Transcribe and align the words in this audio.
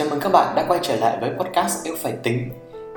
Chào 0.00 0.08
mừng 0.08 0.20
các 0.20 0.32
bạn 0.32 0.54
đã 0.56 0.64
quay 0.68 0.80
trở 0.82 0.96
lại 0.96 1.18
với 1.20 1.30
podcast 1.38 1.84
Yêu 1.84 1.94
Phải 2.02 2.12
Tính. 2.12 2.50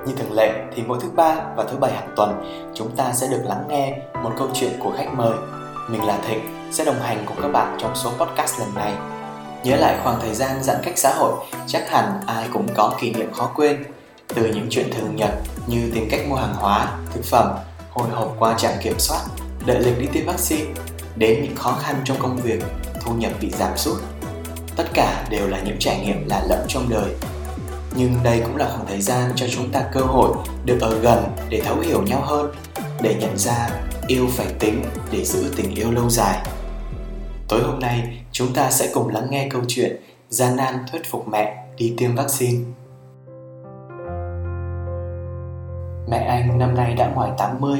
Như 0.06 0.14
thường 0.16 0.32
lệ 0.32 0.52
thì 0.74 0.82
mỗi 0.86 0.98
thứ 1.02 1.08
ba 1.10 1.36
và 1.56 1.64
thứ 1.70 1.76
bảy 1.76 1.92
hàng 1.92 2.12
tuần 2.16 2.44
chúng 2.74 2.96
ta 2.96 3.12
sẽ 3.12 3.26
được 3.26 3.42
lắng 3.44 3.64
nghe 3.68 3.98
một 4.22 4.30
câu 4.38 4.48
chuyện 4.54 4.72
của 4.78 4.92
khách 4.96 5.14
mời. 5.16 5.32
Mình 5.88 6.04
là 6.04 6.18
Thịnh 6.28 6.40
sẽ 6.70 6.84
đồng 6.84 7.00
hành 7.00 7.24
cùng 7.26 7.36
các 7.42 7.48
bạn 7.48 7.76
trong 7.80 7.96
số 7.96 8.10
podcast 8.10 8.60
lần 8.60 8.74
này. 8.74 8.92
Nhớ 9.64 9.76
lại 9.76 9.98
khoảng 10.02 10.20
thời 10.20 10.34
gian 10.34 10.62
giãn 10.62 10.76
cách 10.82 10.98
xã 10.98 11.14
hội, 11.14 11.32
chắc 11.66 11.90
hẳn 11.90 12.20
ai 12.26 12.48
cũng 12.52 12.66
có 12.74 12.94
kỷ 13.00 13.12
niệm 13.12 13.32
khó 13.32 13.50
quên. 13.56 13.84
Từ 14.34 14.46
những 14.54 14.66
chuyện 14.70 14.90
thường 14.92 15.16
nhật 15.16 15.30
như 15.66 15.90
tìm 15.94 16.08
cách 16.10 16.20
mua 16.28 16.36
hàng 16.36 16.54
hóa, 16.54 16.98
thực 17.12 17.24
phẩm, 17.24 17.54
hồi 17.90 18.08
hộp 18.12 18.36
qua 18.38 18.54
trạm 18.58 18.72
kiểm 18.82 18.98
soát, 18.98 19.20
đợi 19.66 19.80
lịch 19.80 20.00
đi 20.00 20.06
tiêm 20.12 20.26
vaccine, 20.26 20.70
đến 21.16 21.42
những 21.42 21.56
khó 21.56 21.72
khăn 21.82 21.96
trong 22.04 22.16
công 22.20 22.36
việc, 22.36 22.62
thu 23.00 23.12
nhập 23.14 23.32
bị 23.40 23.50
giảm 23.50 23.76
sút 23.76 23.96
tất 24.76 24.84
cả 24.94 25.26
đều 25.30 25.48
là 25.48 25.60
những 25.60 25.76
trải 25.80 26.00
nghiệm 26.04 26.28
lạ 26.28 26.42
lẫm 26.48 26.58
trong 26.68 26.88
đời. 26.88 27.14
Nhưng 27.96 28.14
đây 28.22 28.40
cũng 28.40 28.56
là 28.56 28.68
khoảng 28.68 28.86
thời 28.86 29.00
gian 29.00 29.30
cho 29.36 29.46
chúng 29.50 29.70
ta 29.70 29.80
cơ 29.92 30.00
hội 30.00 30.36
được 30.64 30.78
ở 30.80 30.98
gần 30.98 31.24
để 31.48 31.60
thấu 31.64 31.78
hiểu 31.80 32.02
nhau 32.02 32.20
hơn 32.20 32.50
để 33.02 33.14
nhận 33.20 33.38
ra 33.38 33.68
yêu 34.06 34.26
phải 34.30 34.46
tính 34.58 34.82
để 35.12 35.24
giữ 35.24 35.52
tình 35.56 35.74
yêu 35.74 35.90
lâu 35.90 36.10
dài. 36.10 36.46
Tối 37.48 37.60
hôm 37.62 37.80
nay 37.80 38.22
chúng 38.32 38.52
ta 38.52 38.70
sẽ 38.70 38.90
cùng 38.94 39.08
lắng 39.08 39.26
nghe 39.30 39.48
câu 39.50 39.62
chuyện 39.68 39.96
gian 40.28 40.56
nan 40.56 40.74
thuyết 40.92 41.02
phục 41.10 41.28
mẹ 41.28 41.66
đi 41.76 41.94
tiêm 41.98 42.14
vaccine. 42.14 42.58
Mẹ 46.08 46.18
anh 46.18 46.58
năm 46.58 46.74
nay 46.74 46.94
đã 46.94 47.08
ngoài 47.14 47.30
80, 47.38 47.78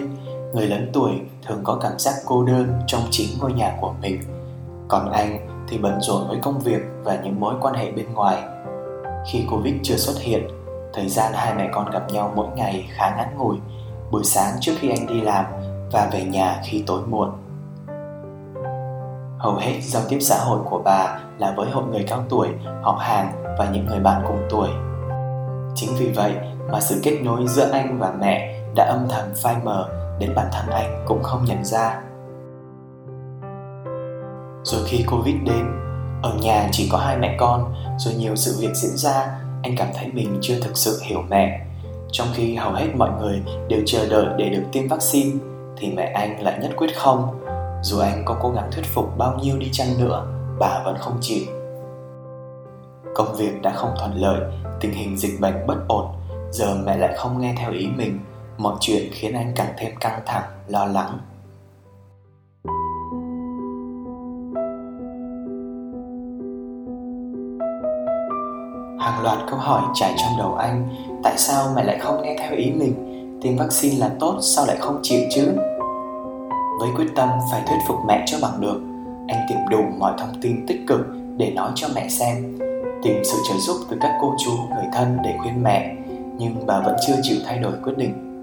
người 0.54 0.66
lớn 0.66 0.90
tuổi 0.92 1.12
thường 1.46 1.60
có 1.64 1.78
cảm 1.82 1.98
giác 1.98 2.14
cô 2.26 2.44
đơn 2.44 2.72
trong 2.86 3.02
chính 3.10 3.28
ngôi 3.40 3.52
nhà 3.52 3.76
của 3.80 3.94
mình. 4.02 4.22
Còn 4.88 5.12
anh 5.12 5.53
thì 5.68 5.78
bận 5.78 6.00
rộn 6.00 6.28
với 6.28 6.38
công 6.42 6.58
việc 6.58 6.82
và 7.02 7.18
những 7.24 7.40
mối 7.40 7.54
quan 7.60 7.74
hệ 7.74 7.92
bên 7.92 8.14
ngoài. 8.14 8.42
Khi 9.26 9.44
Covid 9.50 9.74
chưa 9.82 9.96
xuất 9.96 10.20
hiện, 10.20 10.48
thời 10.92 11.08
gian 11.08 11.32
hai 11.34 11.54
mẹ 11.54 11.68
con 11.72 11.90
gặp 11.90 12.12
nhau 12.12 12.32
mỗi 12.34 12.48
ngày 12.56 12.88
khá 12.90 13.16
ngắn 13.16 13.38
ngủi, 13.38 13.56
buổi 14.10 14.24
sáng 14.24 14.56
trước 14.60 14.72
khi 14.78 14.90
anh 14.90 15.06
đi 15.06 15.20
làm 15.20 15.44
và 15.92 16.08
về 16.12 16.24
nhà 16.24 16.60
khi 16.64 16.84
tối 16.86 17.00
muộn. 17.06 17.30
Hầu 19.38 19.54
hết 19.54 19.80
giao 19.82 20.02
tiếp 20.08 20.18
xã 20.20 20.38
hội 20.38 20.58
của 20.70 20.78
bà 20.84 21.18
là 21.38 21.54
với 21.56 21.70
hội 21.70 21.84
người 21.84 22.04
cao 22.08 22.24
tuổi, 22.28 22.48
họ 22.82 22.98
hàng 23.00 23.32
và 23.58 23.70
những 23.72 23.86
người 23.86 24.00
bạn 24.00 24.22
cùng 24.26 24.46
tuổi. 24.50 24.68
Chính 25.74 25.90
vì 25.98 26.12
vậy 26.12 26.34
mà 26.72 26.80
sự 26.80 27.00
kết 27.02 27.18
nối 27.22 27.46
giữa 27.46 27.70
anh 27.72 27.98
và 27.98 28.12
mẹ 28.20 28.60
đã 28.76 28.84
âm 28.84 29.06
thầm 29.08 29.24
phai 29.42 29.56
mờ 29.64 29.88
đến 30.18 30.34
bản 30.34 30.46
thân 30.52 30.66
anh 30.70 31.04
cũng 31.06 31.22
không 31.22 31.44
nhận 31.44 31.64
ra. 31.64 32.00
Rồi 34.64 34.80
khi 34.86 35.04
Covid 35.10 35.34
đến, 35.44 35.66
ở 36.22 36.34
nhà 36.42 36.68
chỉ 36.72 36.88
có 36.92 36.98
hai 36.98 37.16
mẹ 37.16 37.36
con, 37.40 37.74
rồi 37.98 38.14
nhiều 38.14 38.36
sự 38.36 38.56
việc 38.60 38.74
diễn 38.74 38.96
ra, 38.96 39.40
anh 39.62 39.74
cảm 39.76 39.88
thấy 39.94 40.10
mình 40.12 40.38
chưa 40.40 40.60
thực 40.60 40.76
sự 40.76 41.00
hiểu 41.02 41.22
mẹ. 41.28 41.66
Trong 42.12 42.28
khi 42.34 42.54
hầu 42.54 42.72
hết 42.72 42.86
mọi 42.96 43.10
người 43.20 43.42
đều 43.68 43.80
chờ 43.86 44.08
đợi 44.08 44.26
để 44.38 44.48
được 44.48 44.62
tiêm 44.72 44.88
vaccine, 44.88 45.38
thì 45.76 45.92
mẹ 45.96 46.12
anh 46.14 46.42
lại 46.42 46.58
nhất 46.62 46.70
quyết 46.76 46.96
không. 46.96 47.40
Dù 47.82 47.98
anh 47.98 48.22
có 48.24 48.36
cố 48.42 48.50
gắng 48.50 48.70
thuyết 48.72 48.86
phục 48.86 49.18
bao 49.18 49.38
nhiêu 49.42 49.58
đi 49.58 49.68
chăng 49.72 49.88
nữa, 49.98 50.26
bà 50.58 50.82
vẫn 50.84 50.96
không 50.98 51.18
chịu. 51.20 51.44
Công 53.14 53.34
việc 53.36 53.62
đã 53.62 53.70
không 53.70 53.94
thuận 53.98 54.14
lợi, 54.14 54.40
tình 54.80 54.92
hình 54.92 55.16
dịch 55.16 55.40
bệnh 55.40 55.66
bất 55.66 55.76
ổn, 55.88 56.06
giờ 56.50 56.76
mẹ 56.84 56.96
lại 56.96 57.14
không 57.16 57.40
nghe 57.40 57.54
theo 57.58 57.72
ý 57.72 57.86
mình, 57.96 58.20
mọi 58.58 58.74
chuyện 58.80 59.02
khiến 59.12 59.34
anh 59.34 59.52
càng 59.56 59.72
thêm 59.78 59.96
căng 60.00 60.20
thẳng, 60.26 60.44
lo 60.68 60.84
lắng. 60.84 61.18
Hàng 69.04 69.22
loạt 69.22 69.38
câu 69.50 69.58
hỏi 69.58 69.82
chạy 69.94 70.14
trong 70.16 70.38
đầu 70.38 70.54
anh 70.54 70.88
Tại 71.22 71.38
sao 71.38 71.72
mẹ 71.76 71.84
lại 71.84 71.98
không 71.98 72.22
nghe 72.22 72.36
theo 72.38 72.56
ý 72.56 72.70
mình? 72.70 72.94
Tiêm 73.42 73.56
vaccine 73.56 73.96
là 73.98 74.10
tốt 74.20 74.38
sao 74.40 74.66
lại 74.66 74.76
không 74.80 75.00
chịu 75.02 75.20
chứ? 75.30 75.52
Với 76.80 76.88
quyết 76.96 77.06
tâm 77.16 77.28
phải 77.52 77.62
thuyết 77.66 77.76
phục 77.88 77.96
mẹ 78.06 78.22
cho 78.26 78.38
bằng 78.42 78.60
được 78.60 78.80
Anh 79.28 79.46
tìm 79.48 79.58
đủ 79.70 79.82
mọi 79.98 80.12
thông 80.18 80.40
tin 80.42 80.66
tích 80.66 80.80
cực 80.86 81.00
để 81.36 81.50
nói 81.50 81.70
cho 81.74 81.88
mẹ 81.94 82.08
xem 82.08 82.58
Tìm 83.02 83.24
sự 83.24 83.38
trợ 83.48 83.54
giúp 83.58 83.76
từ 83.90 83.96
các 84.00 84.18
cô 84.20 84.34
chú, 84.44 84.50
người 84.74 84.86
thân 84.92 85.18
để 85.24 85.34
khuyên 85.42 85.62
mẹ 85.62 85.96
Nhưng 86.38 86.66
bà 86.66 86.80
vẫn 86.80 86.96
chưa 87.06 87.14
chịu 87.22 87.36
thay 87.46 87.58
đổi 87.58 87.72
quyết 87.84 87.96
định. 87.96 88.33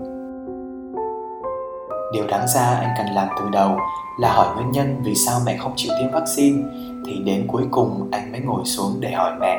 Điều 2.13 2.27
đáng 2.27 2.47
ra 2.47 2.61
anh 2.61 2.93
cần 2.97 3.07
làm 3.15 3.27
từ 3.39 3.49
đầu 3.51 3.77
là 4.19 4.33
hỏi 4.33 4.55
nguyên 4.55 4.71
nhân 4.71 5.01
vì 5.03 5.15
sao 5.15 5.39
mẹ 5.45 5.57
không 5.57 5.73
chịu 5.75 5.91
tiêm 5.99 6.11
vaccine 6.11 6.63
thì 7.05 7.19
đến 7.25 7.47
cuối 7.47 7.63
cùng 7.71 8.09
anh 8.11 8.31
mới 8.31 8.41
ngồi 8.41 8.65
xuống 8.65 8.91
để 8.99 9.11
hỏi 9.11 9.31
mẹ 9.39 9.57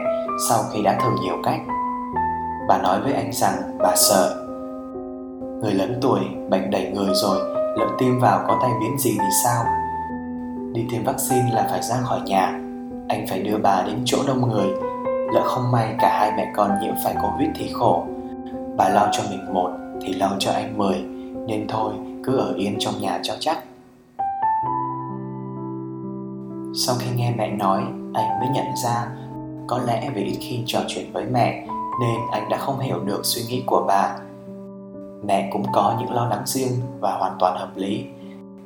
sau 0.48 0.58
khi 0.72 0.82
đã 0.82 0.98
thử 1.02 1.10
nhiều 1.22 1.36
cách. 1.44 1.60
Bà 2.68 2.78
nói 2.78 3.00
với 3.00 3.12
anh 3.12 3.32
rằng 3.32 3.54
bà 3.78 3.92
sợ. 3.96 4.46
Người 5.62 5.72
lớn 5.72 5.98
tuổi, 6.02 6.20
bệnh 6.50 6.70
đầy 6.70 6.90
người 6.94 7.14
rồi, 7.14 7.38
lỡ 7.78 7.86
tiêm 7.98 8.18
vào 8.18 8.44
có 8.48 8.58
tai 8.62 8.70
biến 8.80 8.98
gì 8.98 9.10
thì 9.10 9.28
sao? 9.44 9.64
Đi 10.72 10.86
tiêm 10.90 11.04
vaccine 11.04 11.50
là 11.52 11.66
phải 11.70 11.82
ra 11.82 11.96
khỏi 12.02 12.20
nhà, 12.20 12.46
anh 13.08 13.26
phải 13.28 13.42
đưa 13.42 13.56
bà 13.56 13.82
đến 13.86 14.02
chỗ 14.04 14.18
đông 14.26 14.48
người. 14.48 14.66
Lỡ 15.34 15.42
không 15.44 15.72
may 15.72 15.94
cả 16.00 16.18
hai 16.20 16.32
mẹ 16.36 16.52
con 16.56 16.70
nhiễm 16.80 16.94
phải 17.04 17.14
Covid 17.22 17.48
thì 17.54 17.70
khổ. 17.72 18.06
Bà 18.76 18.88
lo 18.88 19.08
cho 19.12 19.22
mình 19.30 19.54
một 19.54 19.70
thì 20.02 20.12
lo 20.14 20.30
cho 20.38 20.52
anh 20.52 20.78
mười, 20.78 21.04
nên 21.46 21.68
thôi 21.68 21.92
cứ 22.24 22.36
ở 22.36 22.54
yên 22.56 22.76
trong 22.78 22.94
nhà 23.00 23.20
cho 23.22 23.34
chắc. 23.40 23.58
Sau 26.74 26.96
khi 26.98 27.06
nghe 27.16 27.34
mẹ 27.36 27.50
nói, 27.50 27.82
anh 28.14 28.40
mới 28.40 28.48
nhận 28.54 28.66
ra 28.84 29.06
có 29.66 29.78
lẽ 29.78 30.10
vì 30.14 30.22
ít 30.22 30.38
khi 30.40 30.62
trò 30.66 30.80
chuyện 30.88 31.12
với 31.12 31.24
mẹ 31.32 31.66
nên 32.00 32.20
anh 32.32 32.48
đã 32.48 32.58
không 32.58 32.78
hiểu 32.78 33.00
được 33.04 33.20
suy 33.22 33.42
nghĩ 33.48 33.62
của 33.66 33.84
bà. 33.88 34.18
Mẹ 35.26 35.50
cũng 35.52 35.64
có 35.72 35.96
những 36.00 36.12
lo 36.12 36.26
lắng 36.26 36.42
riêng 36.46 36.72
và 37.00 37.12
hoàn 37.12 37.36
toàn 37.38 37.58
hợp 37.58 37.70
lý. 37.74 38.06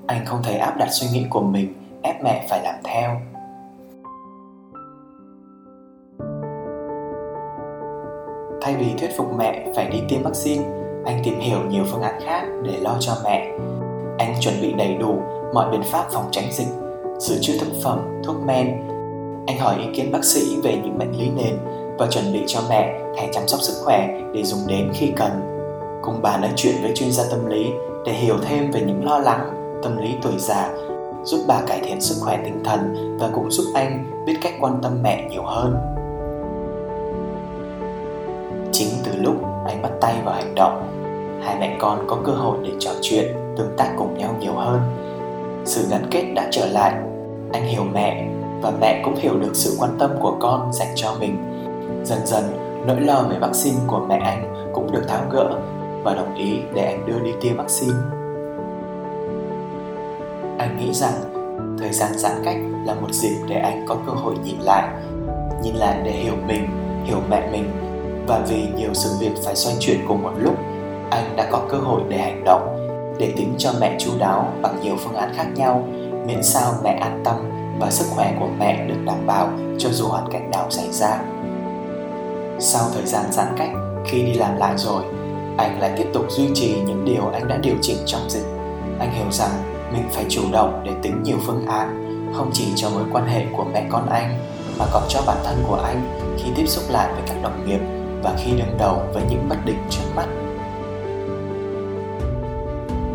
Anh 0.06 0.24
không 0.24 0.42
thể 0.42 0.56
áp 0.56 0.76
đặt 0.78 0.88
suy 0.90 1.06
nghĩ 1.12 1.26
của 1.30 1.40
mình 1.40 1.74
ép 2.02 2.24
mẹ 2.24 2.46
phải 2.50 2.62
làm 2.62 2.74
theo. 2.84 3.20
Thay 8.60 8.76
vì 8.76 8.94
thuyết 8.98 9.10
phục 9.16 9.26
mẹ 9.38 9.72
phải 9.76 9.90
đi 9.90 10.02
tiêm 10.08 10.22
vaccine, 10.22 10.64
anh 11.06 11.20
tìm 11.24 11.40
hiểu 11.40 11.58
nhiều 11.68 11.84
phương 11.90 12.02
án 12.02 12.20
khác 12.24 12.42
để 12.62 12.72
lo 12.80 12.96
cho 13.00 13.12
mẹ. 13.24 13.52
Anh 14.18 14.34
chuẩn 14.40 14.54
bị 14.62 14.72
đầy 14.72 14.94
đủ 14.94 15.22
mọi 15.54 15.70
biện 15.70 15.82
pháp 15.82 16.06
phòng 16.10 16.28
tránh 16.30 16.52
dịch 16.52 16.68
dự 17.18 17.38
trữ 17.40 17.58
thực 17.58 17.72
phẩm, 17.82 18.22
thuốc 18.24 18.36
men. 18.46 18.66
Anh 19.46 19.58
hỏi 19.58 19.76
ý 19.78 19.86
kiến 19.94 20.12
bác 20.12 20.24
sĩ 20.24 20.60
về 20.62 20.80
những 20.84 20.98
bệnh 20.98 21.18
lý 21.18 21.30
nền 21.30 21.58
và 21.98 22.06
chuẩn 22.10 22.32
bị 22.32 22.42
cho 22.46 22.60
mẹ 22.68 23.00
thẻ 23.16 23.28
chăm 23.32 23.48
sóc 23.48 23.60
sức 23.60 23.82
khỏe 23.84 24.20
để 24.34 24.42
dùng 24.42 24.60
đến 24.66 24.90
khi 24.94 25.12
cần. 25.16 25.30
Cùng 26.02 26.22
bà 26.22 26.38
nói 26.38 26.50
chuyện 26.56 26.74
với 26.82 26.92
chuyên 26.94 27.12
gia 27.12 27.24
tâm 27.30 27.46
lý 27.46 27.66
để 28.04 28.12
hiểu 28.12 28.36
thêm 28.48 28.70
về 28.70 28.80
những 28.80 29.04
lo 29.04 29.18
lắng, 29.18 29.50
tâm 29.82 29.96
lý 29.96 30.14
tuổi 30.22 30.32
già, 30.38 30.70
giúp 31.24 31.40
bà 31.48 31.60
cải 31.66 31.80
thiện 31.84 32.00
sức 32.00 32.14
khỏe 32.20 32.38
tinh 32.44 32.60
thần 32.64 33.16
và 33.20 33.30
cũng 33.34 33.50
giúp 33.50 33.64
anh 33.74 34.24
biết 34.26 34.34
cách 34.42 34.52
quan 34.60 34.78
tâm 34.82 34.92
mẹ 35.02 35.28
nhiều 35.30 35.42
hơn. 35.42 35.76
Chính 38.72 38.88
từ 39.04 39.12
lúc 39.16 39.34
anh 39.66 39.82
bắt 39.82 39.90
tay 40.00 40.14
vào 40.24 40.34
hành 40.34 40.54
động, 40.54 40.95
hai 41.42 41.56
mẹ 41.60 41.76
con 41.80 42.04
có 42.08 42.16
cơ 42.24 42.32
hội 42.32 42.58
để 42.62 42.70
trò 42.78 42.90
chuyện, 43.02 43.24
tương 43.56 43.74
tác 43.76 43.94
cùng 43.98 44.18
nhau 44.18 44.34
nhiều 44.40 44.52
hơn. 44.52 44.80
Sự 45.64 45.86
gắn 45.90 46.02
kết 46.10 46.24
đã 46.34 46.48
trở 46.50 46.66
lại. 46.66 46.92
Anh 47.52 47.64
hiểu 47.64 47.82
mẹ 47.92 48.28
và 48.62 48.72
mẹ 48.80 49.02
cũng 49.04 49.14
hiểu 49.16 49.38
được 49.38 49.50
sự 49.54 49.76
quan 49.78 49.90
tâm 49.98 50.10
của 50.20 50.36
con 50.40 50.72
dành 50.72 50.92
cho 50.94 51.14
mình. 51.20 51.36
Dần 52.04 52.18
dần 52.24 52.44
nỗi 52.86 53.00
lo 53.00 53.22
về 53.22 53.38
vaccine 53.38 53.78
của 53.86 54.06
mẹ 54.08 54.18
anh 54.24 54.70
cũng 54.74 54.92
được 54.92 55.02
tháo 55.08 55.22
gỡ 55.30 55.60
và 56.04 56.14
đồng 56.14 56.34
ý 56.34 56.58
để 56.74 56.84
anh 56.84 57.06
đưa 57.06 57.18
đi 57.18 57.30
tiêm 57.40 57.56
vaccine. 57.56 57.98
Anh 60.58 60.78
nghĩ 60.78 60.92
rằng 60.92 61.12
thời 61.78 61.92
gian 61.92 62.18
giãn 62.18 62.32
cách 62.44 62.56
là 62.84 62.94
một 62.94 63.12
dịp 63.12 63.36
để 63.48 63.56
anh 63.56 63.84
có 63.88 63.96
cơ 64.06 64.12
hội 64.12 64.34
nhìn 64.44 64.58
lại 64.60 64.88
nhìn 65.62 65.74
lại 65.74 66.00
để 66.04 66.10
hiểu 66.10 66.34
mình 66.46 66.68
hiểu 67.04 67.18
mẹ 67.30 67.48
mình. 67.52 67.70
Và 68.26 68.44
vì 68.48 68.68
nhiều 68.76 68.94
sự 68.94 69.10
việc 69.20 69.32
phải 69.44 69.56
xoay 69.56 69.76
chuyển 69.80 69.98
cùng 70.08 70.22
một 70.22 70.32
lúc 70.38 70.54
anh 71.16 71.36
đã 71.36 71.48
có 71.50 71.60
cơ 71.68 71.78
hội 71.78 72.02
để 72.08 72.18
hành 72.18 72.44
động 72.44 72.88
để 73.18 73.32
tính 73.36 73.54
cho 73.58 73.72
mẹ 73.80 73.96
chú 73.98 74.10
đáo 74.18 74.52
bằng 74.62 74.80
nhiều 74.82 74.96
phương 75.04 75.14
án 75.14 75.32
khác 75.36 75.46
nhau 75.54 75.88
miễn 76.26 76.42
sao 76.42 76.74
mẹ 76.84 76.98
an 77.00 77.20
tâm 77.24 77.34
và 77.78 77.90
sức 77.90 78.04
khỏe 78.10 78.34
của 78.40 78.48
mẹ 78.58 78.86
được 78.88 79.04
đảm 79.04 79.26
bảo 79.26 79.48
cho 79.78 79.88
dù 79.92 80.06
hoàn 80.06 80.32
cảnh 80.32 80.50
nào 80.50 80.66
xảy 80.70 80.92
ra. 80.92 81.18
Sau 82.58 82.82
thời 82.94 83.06
gian 83.06 83.24
giãn 83.32 83.46
cách, 83.58 83.68
khi 84.06 84.22
đi 84.22 84.32
làm 84.32 84.56
lại 84.56 84.74
rồi, 84.76 85.02
anh 85.56 85.80
lại 85.80 85.92
tiếp 85.96 86.06
tục 86.12 86.24
duy 86.28 86.48
trì 86.54 86.80
những 86.86 87.04
điều 87.04 87.30
anh 87.32 87.48
đã 87.48 87.56
điều 87.56 87.74
chỉnh 87.80 87.98
trong 88.06 88.30
dịch. 88.30 88.46
Anh 88.98 89.12
hiểu 89.12 89.30
rằng 89.30 89.50
mình 89.92 90.08
phải 90.12 90.24
chủ 90.28 90.42
động 90.52 90.82
để 90.84 90.92
tính 91.02 91.22
nhiều 91.22 91.36
phương 91.46 91.66
án, 91.66 92.06
không 92.36 92.50
chỉ 92.52 92.64
cho 92.76 92.90
mối 92.90 93.04
quan 93.12 93.26
hệ 93.26 93.44
của 93.56 93.64
mẹ 93.72 93.86
con 93.90 94.08
anh, 94.10 94.38
mà 94.78 94.84
còn 94.92 95.02
cho 95.08 95.22
bản 95.26 95.36
thân 95.44 95.56
của 95.68 95.80
anh 95.84 96.18
khi 96.38 96.50
tiếp 96.56 96.66
xúc 96.66 96.84
lại 96.88 97.12
với 97.12 97.22
các 97.26 97.36
đồng 97.42 97.66
nghiệp 97.66 97.80
và 98.22 98.34
khi 98.38 98.50
đương 98.50 98.78
đầu 98.78 99.02
với 99.14 99.22
những 99.30 99.48
bất 99.48 99.56
định 99.64 99.78
trước 99.90 100.04
mắt 100.16 100.26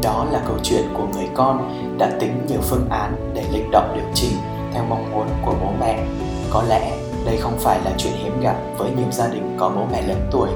đó 0.02 0.26
là 0.32 0.42
câu 0.48 0.58
chuyện 0.64 0.84
của 0.94 1.08
người 1.14 1.30
con 1.34 1.70
đã 1.98 2.12
tính 2.20 2.46
nhiều 2.48 2.60
phương 2.62 2.90
án 2.90 3.32
để 3.34 3.44
linh 3.52 3.72
động 3.72 3.92
điều 3.96 4.06
chỉnh 4.14 4.38
theo 4.74 4.86
mong 4.90 5.12
muốn 5.12 5.28
của 5.46 5.54
bố 5.62 5.72
mẹ. 5.80 6.06
Có 6.50 6.64
lẽ 6.64 6.98
đây 7.26 7.38
không 7.38 7.58
phải 7.60 7.80
là 7.86 7.92
chuyện 7.98 8.14
hiếm 8.14 8.42
gặp 8.42 8.56
với 8.78 8.92
nhiều 8.98 9.12
gia 9.12 9.28
đình 9.28 9.58
có 9.60 9.70
bố 9.70 9.88
mẹ 9.92 10.02
lớn 10.02 10.28
tuổi 10.32 10.50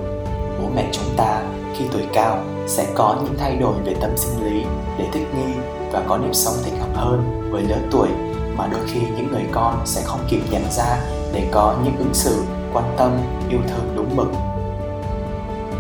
bố 0.62 0.70
mẹ 0.76 0.90
chúng 0.92 1.16
ta 1.18 1.42
khi 1.74 1.86
tuổi 1.92 2.04
cao 2.14 2.44
sẽ 2.68 2.88
có 2.96 3.16
những 3.24 3.36
thay 3.38 3.56
đổi 3.56 3.74
về 3.86 3.96
tâm 4.02 4.12
sinh 4.18 4.46
lý 4.46 4.64
để 4.98 5.08
thích 5.14 5.28
nghi 5.36 5.54
và 5.92 6.04
có 6.08 6.18
nếp 6.18 6.36
sống 6.36 6.54
thích 6.64 6.74
hợp 6.80 6.96
hơn 6.96 7.50
với 7.52 7.64
lớn 7.64 7.88
tuổi 7.92 8.10
mà 8.58 8.68
đôi 8.72 8.82
khi 8.88 9.00
những 9.00 9.32
người 9.32 9.46
con 9.52 9.82
sẽ 9.86 10.02
không 10.06 10.20
kịp 10.30 10.42
nhận 10.52 10.64
ra 10.72 10.98
để 11.34 11.48
có 11.52 11.76
những 11.84 11.98
ứng 11.98 12.14
xử 12.14 12.44
quan 12.74 12.96
tâm, 12.98 13.12
yêu 13.50 13.60
thương 13.68 13.94
đúng 13.96 14.16
mực 14.16 14.28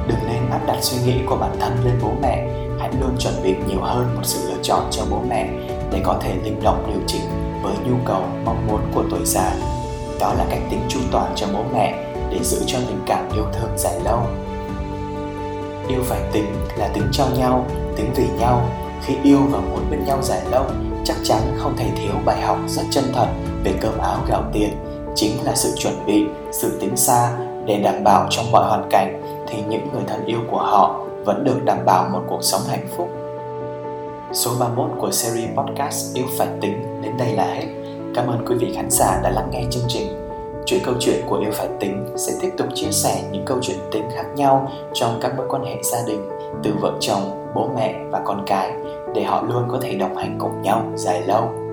đừng 0.08 0.20
nên 0.28 0.50
áp 0.52 0.62
đặt 0.68 0.78
suy 0.82 0.98
nghĩ 1.06 1.20
của 1.26 1.36
bản 1.36 1.56
thân 1.60 1.78
lên 1.86 2.00
bố 2.02 2.12
mẹ 2.22 2.48
hãy 2.86 2.94
luôn 3.02 3.16
chuẩn 3.20 3.34
bị 3.44 3.56
nhiều 3.68 3.82
hơn 3.82 4.16
một 4.16 4.22
sự 4.24 4.50
lựa 4.50 4.62
chọn 4.64 4.88
cho 4.92 5.04
bố 5.10 5.22
mẹ 5.30 5.50
để 5.92 6.02
có 6.04 6.18
thể 6.22 6.36
linh 6.44 6.64
động 6.64 6.84
điều 6.88 7.02
chỉnh 7.08 7.22
với 7.64 7.74
nhu 7.86 7.96
cầu, 8.06 8.22
mong 8.46 8.68
muốn 8.68 8.80
của 8.96 9.04
tuổi 9.12 9.26
già. 9.26 9.56
Đó 10.20 10.34
là 10.38 10.46
cách 10.50 10.60
tính 10.70 10.80
chu 10.90 11.00
toàn 11.12 11.34
cho 11.36 11.48
bố 11.54 11.60
mẹ 11.74 11.94
để 12.32 12.40
giữ 12.44 12.58
cho 12.68 12.78
tình 12.88 13.02
cảm 13.06 13.30
yêu 13.34 13.44
thương 13.54 13.70
dài 13.78 14.00
lâu. 14.04 14.20
Yêu 15.88 16.04
phải 16.04 16.20
tính 16.32 16.46
là 16.78 16.88
tính 16.88 17.04
cho 17.12 17.26
nhau, 17.38 17.66
tính 17.96 18.12
vì 18.16 18.26
nhau. 18.40 18.70
Khi 19.06 19.14
yêu 19.24 19.40
và 19.52 19.60
muốn 19.60 19.86
bên 19.92 20.06
nhau 20.06 20.18
dài 20.22 20.42
lâu, 20.52 20.66
chắc 21.04 21.18
chắn 21.24 21.40
không 21.58 21.78
thể 21.78 21.90
thiếu 21.96 22.14
bài 22.26 22.42
học 22.42 22.58
rất 22.68 22.84
chân 22.92 23.04
thật 23.14 23.28
về 23.64 23.74
cơm 23.82 23.98
áo 23.98 24.18
gạo 24.28 24.44
tiền. 24.54 24.70
Chính 25.16 25.44
là 25.44 25.56
sự 25.56 25.74
chuẩn 25.78 26.06
bị, 26.06 26.26
sự 26.52 26.78
tính 26.82 26.98
xa 26.98 27.32
để 27.66 27.78
đảm 27.78 28.04
bảo 28.04 28.28
trong 28.30 28.52
mọi 28.52 28.66
hoàn 28.70 28.88
cảnh 28.90 29.22
thì 29.48 29.58
những 29.70 29.88
người 29.94 30.04
thân 30.08 30.26
yêu 30.26 30.40
của 30.52 30.62
họ 30.62 31.05
vẫn 31.26 31.44
được 31.44 31.66
đảm 31.66 31.78
bảo 31.86 32.10
một 32.10 32.22
cuộc 32.28 32.44
sống 32.44 32.62
hạnh 32.68 32.88
phúc 32.98 33.10
Số 34.34 34.52
31 34.60 34.90
của 34.98 35.12
series 35.12 35.50
podcast 35.56 36.16
Yêu 36.16 36.26
Phải 36.38 36.48
Tính 36.62 37.02
đến 37.02 37.18
đây 37.18 37.34
là 37.34 37.46
hết. 37.46 37.68
Cảm 38.16 38.28
ơn 38.28 38.46
quý 38.48 38.56
vị 38.60 38.74
khán 38.76 38.90
giả 38.90 39.20
đã 39.24 39.30
lắng 39.30 39.50
nghe 39.52 39.64
chương 39.72 39.84
trình. 39.88 40.08
Chuỗi 40.66 40.80
câu 40.84 40.94
chuyện 41.00 41.26
của 41.30 41.38
Yêu 41.38 41.52
Phải 41.54 41.68
Tính 41.80 42.06
sẽ 42.18 42.34
tiếp 42.42 42.50
tục 42.58 42.68
chia 42.74 42.92
sẻ 42.92 43.24
những 43.32 43.46
câu 43.46 43.58
chuyện 43.62 43.78
tính 43.92 44.10
khác 44.16 44.26
nhau 44.36 44.72
trong 44.94 45.20
các 45.22 45.38
mối 45.38 45.48
quan 45.50 45.64
hệ 45.64 45.76
gia 45.84 45.98
đình 46.08 46.30
từ 46.64 46.72
vợ 46.82 46.94
chồng, 47.00 47.52
bố 47.56 47.70
mẹ 47.76 47.96
và 48.12 48.22
con 48.26 48.44
cái 48.48 48.72
để 49.16 49.24
họ 49.24 49.42
luôn 49.42 49.64
có 49.72 49.78
thể 49.82 49.94
đồng 49.94 50.16
hành 50.16 50.36
cùng 50.40 50.62
nhau 50.62 50.92
dài 50.96 51.22
lâu 51.22 51.65